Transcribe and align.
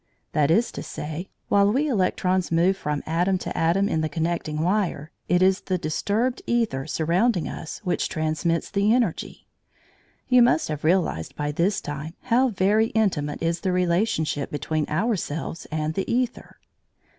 That 0.31 0.49
is 0.49 0.71
to 0.71 0.81
say, 0.81 1.29
while 1.47 1.71
we 1.71 1.87
electrons 1.87 2.51
move 2.51 2.75
from 2.75 3.03
atom 3.05 3.37
to 3.37 3.55
atom 3.55 3.87
in 3.87 4.01
the 4.01 4.09
connecting 4.09 4.57
wire, 4.63 5.11
it 5.29 5.43
is 5.43 5.61
the 5.61 5.77
disturbed 5.77 6.41
æther 6.47 6.89
surrounding 6.89 7.47
us 7.47 7.77
which 7.83 8.09
transmits 8.09 8.71
the 8.71 8.91
energy. 8.91 9.45
You 10.27 10.41
must 10.41 10.69
have 10.69 10.83
realised 10.83 11.35
by 11.35 11.51
this 11.51 11.79
time 11.81 12.15
how 12.23 12.47
very 12.49 12.87
intimate 12.87 13.43
is 13.43 13.59
the 13.59 13.71
relationship 13.71 14.49
between 14.49 14.89
ourselves 14.89 15.67
and 15.71 15.93
the 15.93 16.05
æther. 16.05 16.53